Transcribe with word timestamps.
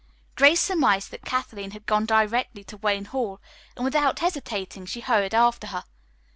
Grace 0.33 0.59
surmised 0.59 1.11
that 1.11 1.23
Kathleen 1.25 1.69
had 1.77 1.85
gone 1.85 2.07
directly 2.07 2.63
to 2.63 2.77
Wayne 2.77 3.05
Hall, 3.05 3.39
and 3.75 3.85
without 3.85 4.17
hesitating 4.17 4.87
she 4.87 5.01
hurried 5.01 5.35
after 5.35 5.67
her. 5.67 5.83